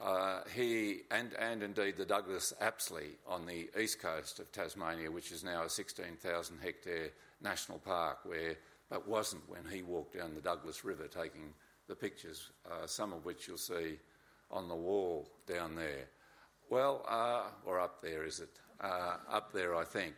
[0.00, 5.32] Uh, he and, and indeed the Douglas Apsley on the east coast of Tasmania, which
[5.32, 7.10] is now a 16,000 hectare
[7.42, 8.56] national park, where
[8.88, 11.52] but wasn't when he walked down the Douglas River taking
[11.88, 13.98] the pictures, uh, some of which you'll see
[14.50, 16.08] on the wall down there.
[16.70, 18.50] Well, uh, or up there, is it?
[18.80, 20.14] Uh, up there, I think.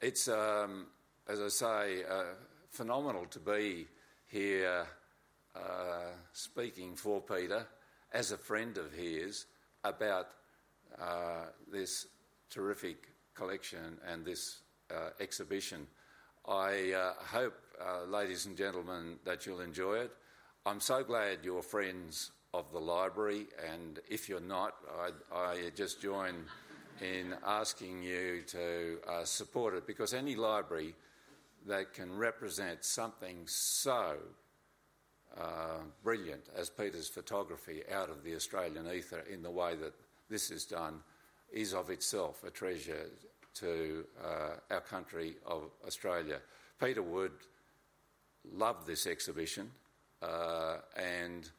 [0.00, 0.86] It's, um,
[1.28, 2.24] as I say, uh,
[2.70, 3.86] phenomenal to be
[4.26, 4.86] here
[5.54, 7.66] uh, speaking for Peter
[8.12, 9.46] as a friend of his
[9.84, 10.28] about
[11.00, 12.06] uh, this
[12.48, 14.60] terrific collection and this
[15.20, 15.86] exhibition.
[16.48, 17.54] I hope,
[18.08, 20.10] ladies and gentlemen, that you'll enjoy it.
[20.66, 24.74] I'm so glad you're friends of the library, and if you're not,
[25.32, 26.34] I, I just join
[27.00, 30.94] in asking you to uh, support it because any library
[31.66, 34.18] that can represent something so
[35.34, 39.94] uh, brilliant as Peter's photography out of the Australian ether in the way that
[40.28, 41.00] this is done
[41.50, 43.06] is of itself a treasure
[43.54, 46.38] to uh, our country of Australia.
[46.78, 47.32] Peter would
[48.52, 49.70] love this exhibition,
[50.22, 51.50] and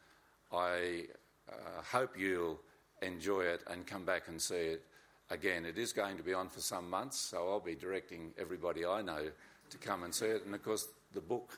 [0.51, 1.05] I
[1.49, 2.59] uh, hope you'll
[3.01, 4.85] enjoy it and come back and see it
[5.29, 5.65] again.
[5.65, 9.01] It is going to be on for some months, so I'll be directing everybody I
[9.01, 9.29] know
[9.69, 10.45] to come and see it.
[10.45, 11.57] And of course, the book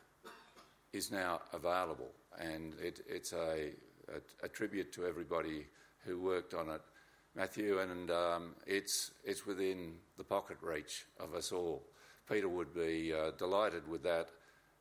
[0.94, 3.72] is now available, and it, it's a,
[4.10, 5.66] a, a, tribute to everybody
[6.06, 6.82] who worked on it.
[7.36, 11.82] Matthew, and um, it's, it's within the pocket reach of us all.
[12.30, 14.30] Peter would be uh, delighted with that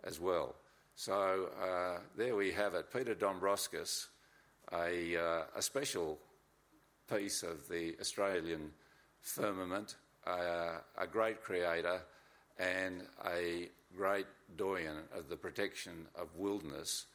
[0.04, 0.54] as well.
[0.94, 2.92] So uh, there we have it.
[2.92, 4.06] Peter Dombrovskis,
[4.72, 6.18] a, uh, a special
[7.12, 8.70] piece of the Australian
[9.20, 12.00] firmament, uh, a great creator,
[12.58, 14.26] and a great
[14.56, 17.06] doyen of the protection of wilderness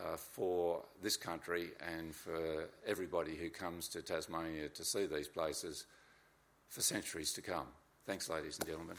[0.00, 5.86] uh, for this country and for everybody who comes to Tasmania to see these places
[6.68, 7.66] for centuries to come.
[8.06, 8.96] Thanks, ladies and gentlemen.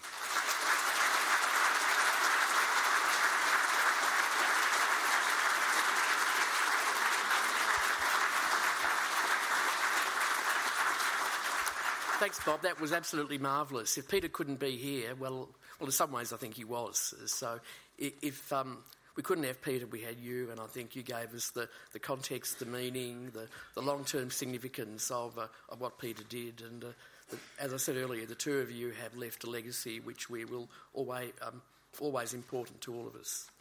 [12.18, 12.62] Thanks, Bob.
[12.62, 13.98] That was absolutely marvellous.
[13.98, 15.50] If Peter couldn't be here, well,
[15.80, 17.14] well, in some ways, I think he was.
[17.26, 17.60] So,
[18.00, 18.78] if um,
[19.18, 22.00] we couldn't have Peter, we had you, and I think you gave us the, the
[22.00, 26.62] context, the meaning, the, the long term significance of, uh, of what Peter did.
[26.62, 26.88] And uh,
[27.30, 30.46] the, as I said earlier, the two of you have left a legacy which we
[30.46, 31.62] will always, um,
[32.00, 33.52] always important to all of us.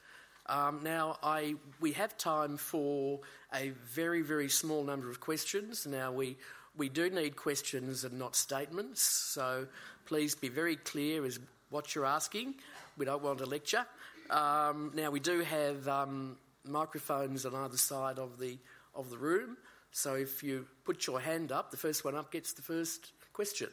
[0.47, 3.21] Um, now, I, we have time for
[3.53, 5.87] a very, very small number of questions.
[5.87, 6.37] Now, we,
[6.77, 9.67] we do need questions and not statements, so
[10.07, 11.39] please be very clear as
[11.71, 12.55] what you're asking.
[12.97, 13.87] We don't want a lecture.
[14.31, 18.59] Um, now, we do have um, microphones on either side of the,
[18.95, 19.57] of the room,
[19.97, 23.69] so if you put your hand up, the first one up gets the first question.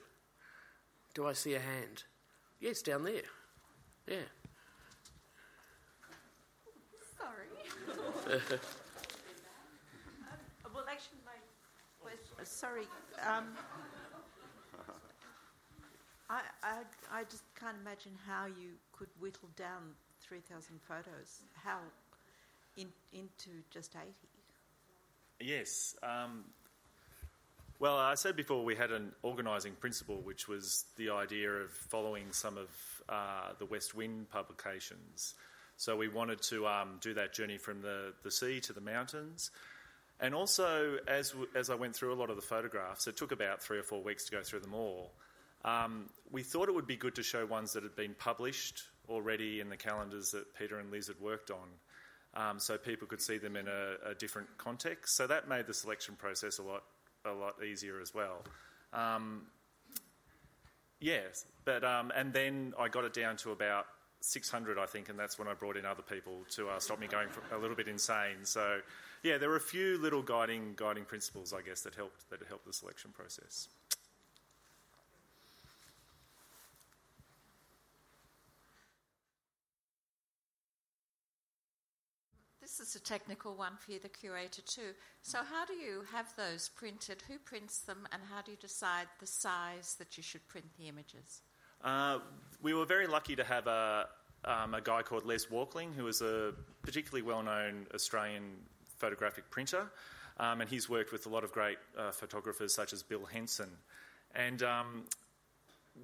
[1.15, 2.03] Do I see a hand?
[2.59, 3.23] Yes, down there.
[4.07, 4.17] Yeah.
[7.17, 7.47] Sorry.
[10.73, 11.31] well, actually, my
[11.99, 12.35] question.
[12.61, 12.83] Sorry.
[13.27, 13.45] Um,
[16.29, 16.75] I, I,
[17.11, 21.41] I just can't imagine how you could whittle down 3,000 photos.
[21.55, 21.79] How
[22.77, 24.11] in, into just 80?
[25.39, 25.95] Yes.
[26.03, 26.43] Um,
[27.79, 32.25] well, I said before we had an organising principle, which was the idea of following
[32.29, 32.69] some of
[33.09, 35.33] uh, the West Wind publications.
[35.77, 39.49] So we wanted to um, do that journey from the, the sea to the mountains.
[40.21, 43.61] And also, as, as I went through a lot of the photographs, it took about
[43.61, 45.11] three or four weeks to go through them all.
[45.65, 49.59] Um, we thought it would be good to show ones that had been published already
[49.59, 51.67] in the calendars that Peter and Liz had worked on,
[52.33, 55.15] um, so people could see them in a, a, different context.
[55.17, 56.83] So that made the selection process a lot
[57.25, 58.43] a lot easier as well.
[58.93, 59.43] Um,
[60.99, 63.85] yes, but um, and then I got it down to about
[64.21, 67.07] 600, I think, and that's when I brought in other people to uh, stop me
[67.07, 68.43] going a little bit insane.
[68.43, 68.79] So,
[69.23, 72.65] yeah, there were a few little guiding guiding principles, I guess, that helped that helped
[72.65, 73.67] the selection process.
[82.61, 84.93] This is a technical one for you, the curator, too.
[85.23, 87.21] So, how do you have those printed?
[87.27, 90.87] Who prints them, and how do you decide the size that you should print the
[90.87, 91.41] images?
[91.83, 92.19] Uh,
[92.61, 94.07] we were very lucky to have a,
[94.45, 98.43] um, a guy called Les Walkling, who is a particularly well known Australian
[99.01, 99.91] photographic printer.
[100.39, 103.69] Um, and he's worked with a lot of great uh, photographers such as Bill Henson.
[104.33, 105.03] And um,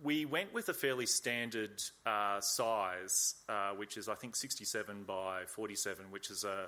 [0.04, 5.46] we went with a fairly standard uh, size, uh, which is I think 67 by
[5.48, 6.68] 47, which is a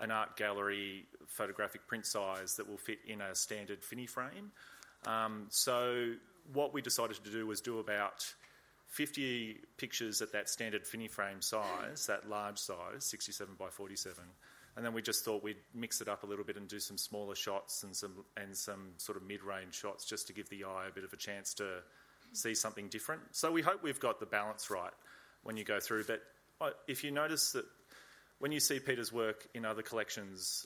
[0.00, 4.52] an art gallery photographic print size that will fit in a standard Finney frame.
[5.06, 6.12] Um, so
[6.52, 8.24] what we decided to do was do about
[8.86, 14.22] 50 pictures at that standard Finney frame size, that large size, 67 by 47.
[14.78, 16.96] And then we just thought we'd mix it up a little bit and do some
[16.96, 20.86] smaller shots and some and some sort of mid-range shots just to give the eye
[20.88, 21.82] a bit of a chance to
[22.32, 23.22] see something different.
[23.32, 24.92] So we hope we've got the balance right
[25.42, 26.04] when you go through.
[26.04, 26.22] But
[26.86, 27.64] if you notice that
[28.38, 30.64] when you see Peter's work in other collections,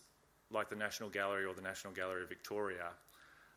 [0.51, 2.91] like the National Gallery or the National Gallery of Victoria,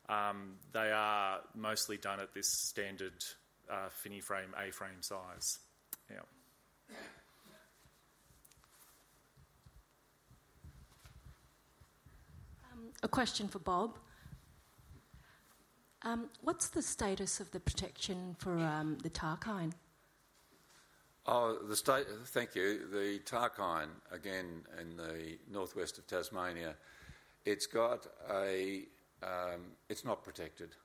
[0.08, 3.26] um, they are mostly done at this standard
[3.70, 5.60] uh, frame, A frame size.
[6.10, 6.20] Yeah.
[12.76, 13.99] Um, a question for Bob.
[16.01, 19.74] Um, what's the status of the protection for um, the Tarkine?
[21.28, 22.06] Oh, the state.
[22.26, 22.88] Thank you.
[22.91, 26.76] The Tarkine, again in the northwest of Tasmania,
[27.45, 28.84] it's got a.
[29.24, 30.76] Um, it's not protected.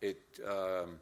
[0.00, 0.98] It um,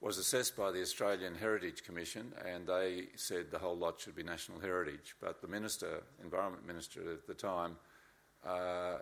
[0.00, 4.22] was assessed by the Australian Heritage Commission, and they said the whole lot should be
[4.22, 5.14] national heritage.
[5.20, 7.76] But the minister, environment minister at the time,
[8.46, 8.98] uh,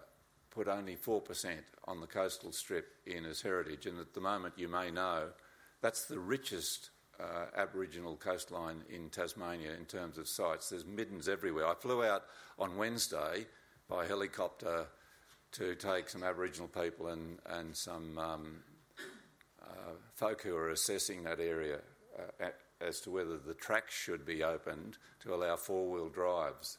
[0.56, 3.84] put only four percent on the coastal strip in as heritage.
[3.84, 5.28] And at the moment, you may know,
[5.82, 6.90] that's the richest
[7.20, 10.70] uh, Aboriginal coastline in Tasmania in terms of sites.
[10.70, 11.66] There's middens everywhere.
[11.66, 12.24] I flew out
[12.58, 13.46] on Wednesday
[13.86, 14.86] by helicopter
[15.52, 18.56] to take some Aboriginal people and, and some um,
[19.62, 21.80] uh, folk who are assessing that area
[22.18, 22.46] uh,
[22.80, 26.78] as to whether the tracks should be opened to allow four wheel drives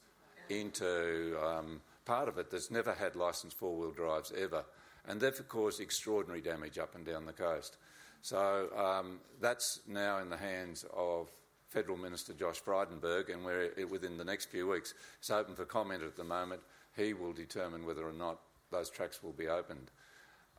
[0.49, 4.63] into um, part of it that's never had licensed four wheel drives ever.
[5.07, 7.77] And they've caused extraordinary damage up and down the coast.
[8.21, 11.29] So um, that's now in the hands of
[11.69, 14.93] Federal Minister Josh Frydenberg, and we're within the next few weeks.
[15.19, 16.61] It's open for comment at the moment.
[16.95, 18.39] He will determine whether or not
[18.71, 19.91] those tracks will be opened.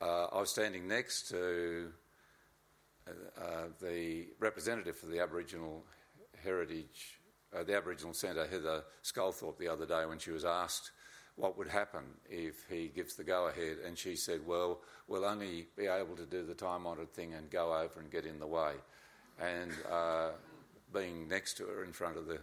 [0.01, 1.89] Uh, I was standing next to
[3.07, 5.85] uh, uh, the representative for the Aboriginal
[6.43, 7.21] Heritage,
[7.57, 10.93] uh, the Aboriginal Centre, Heather Sculthorpe, the other day when she was asked
[11.39, 13.79] what would happen if he gives the go ahead.
[13.87, 17.51] And she said, Well, we'll only be able to do the time honoured thing and
[17.51, 18.73] go over and get in the way.
[19.41, 20.31] And uh,
[20.93, 22.41] being next to her in front of the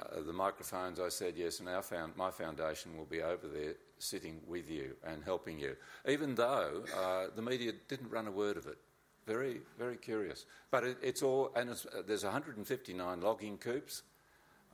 [0.00, 3.74] uh, the microphones, I said, Yes, and our found, my foundation will be over there
[3.98, 5.76] sitting with you and helping you,
[6.08, 8.78] even though uh, the media didn't run a word of it.
[9.26, 10.46] Very, very curious.
[10.70, 14.02] But it, it's all, and it's, uh, there's 159 logging coupes.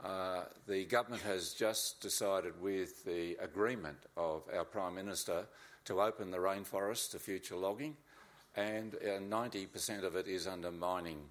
[0.03, 5.47] Uh, the government has just decided, with the agreement of our Prime Minister,
[5.85, 7.97] to open the rainforest to future logging,
[8.57, 11.23] and uh, 90% of it is under mining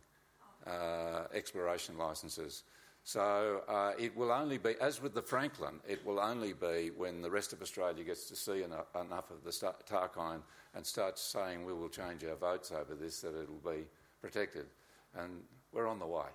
[0.66, 2.64] uh, exploration licences.
[3.04, 7.22] So uh, it will only be, as with the Franklin, it will only be when
[7.22, 10.42] the rest of Australia gets to see enough, of the Tarkine
[10.74, 13.84] and starts saying we will change our votes over this that it'll be
[14.22, 14.68] protected.
[15.16, 15.42] And
[15.74, 16.28] we're on the way.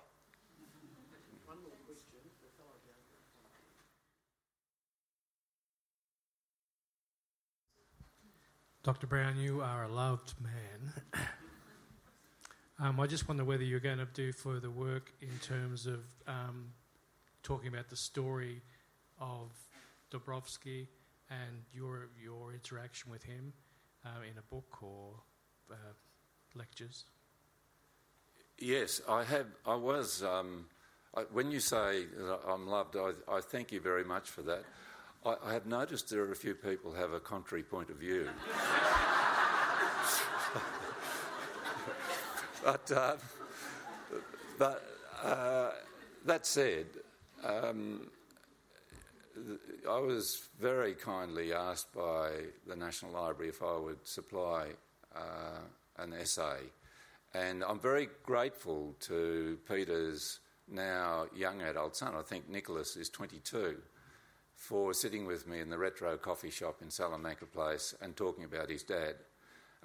[8.89, 9.05] Dr.
[9.05, 11.23] Brown, you are a loved man.
[12.79, 16.71] um, I just wonder whether you're going to do further work in terms of um,
[17.43, 18.63] talking about the story
[19.19, 19.51] of
[20.11, 20.87] Dombrovskis
[21.29, 23.53] and your your interaction with him
[24.03, 25.13] uh, in a book or
[25.71, 25.75] uh,
[26.55, 27.05] lectures.
[28.57, 29.45] Yes, I have.
[29.67, 30.23] I was.
[30.23, 30.65] Um,
[31.15, 32.05] I, when you say
[32.47, 34.63] I'm loved, I, I thank you very much for that.
[35.25, 38.29] I, I have noticed there are a few people have a contrary point of view.
[42.63, 43.15] but uh,
[44.57, 44.83] but
[45.23, 45.71] uh,
[46.25, 46.85] that said,
[47.43, 48.09] um,
[49.89, 52.31] I was very kindly asked by
[52.67, 54.67] the National Library if I would supply
[55.15, 55.59] uh,
[55.97, 56.59] an essay,
[57.33, 60.39] and I'm very grateful to Peter's
[60.71, 62.15] now young adult son.
[62.15, 63.77] I think Nicholas is 22
[64.59, 68.69] for sitting with me in the retro coffee shop in Salamanca Place and talking about
[68.69, 69.15] his dad.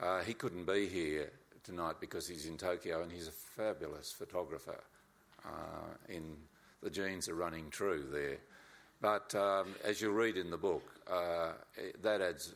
[0.02, 1.30] Uh, he couldn't be here
[1.62, 4.82] tonight because he's in Tokyo and he's a fabulous photographer.
[5.46, 6.36] Uh, in
[6.82, 8.38] the genes are running true there.
[9.00, 11.52] But um, as you'll read in the book, uh,
[12.02, 12.54] that adds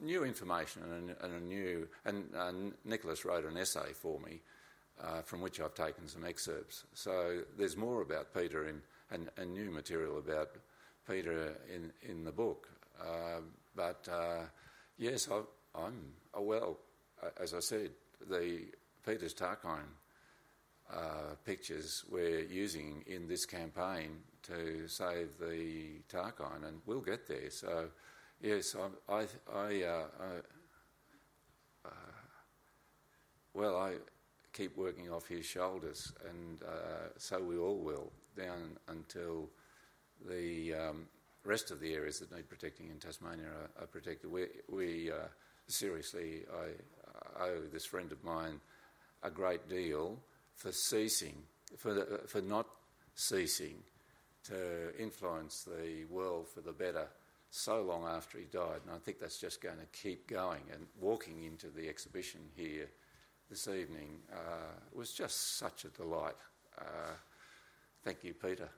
[0.00, 1.88] new information and a, and a new.
[2.06, 4.40] And Nicholas wrote an essay for me,
[5.02, 6.84] uh, from which I've taken some excerpts.
[6.94, 8.80] So there's more about Peter in,
[9.10, 10.50] and, and new material about
[11.06, 12.68] Peter in, in the book.
[13.00, 13.40] Uh,
[13.74, 14.44] but uh,
[14.98, 15.36] yes, I,
[15.78, 16.78] am uh, well,
[17.22, 17.90] uh, as I said,
[18.28, 18.66] the
[19.04, 19.92] Peter's Tarkine
[20.92, 27.50] uh, pictures we're using in this campaign to save the Tarkine, and we'll get there.
[27.50, 27.88] So,
[28.40, 28.74] yes,
[29.08, 29.84] I, I, I,
[31.84, 31.90] I
[33.52, 33.94] well, I
[34.52, 36.60] keep working off his shoulders, and
[37.16, 39.48] so we all will down until
[40.28, 41.06] the um,
[41.44, 44.30] rest of the areas that need protecting in Tasmania are, are protected.
[44.30, 45.28] We, we uh,
[45.68, 48.60] seriously, I owe this friend of mine
[49.22, 50.18] a great deal
[50.54, 51.42] for ceasing,
[51.76, 52.66] for, for not
[53.14, 53.76] ceasing
[54.44, 57.08] to influence the world for the better
[57.50, 58.80] so long after he died.
[58.86, 60.62] And I think that's just going to keep going.
[60.72, 62.88] And walking into the exhibition here
[63.50, 66.36] this evening uh, was just such a delight.
[66.78, 67.14] Uh,
[68.04, 68.68] thank you, Peter.